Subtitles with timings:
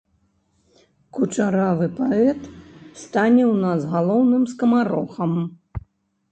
[1.17, 2.41] Кучаравы паэт
[3.03, 5.33] стане ў нас галоўным скамарохам.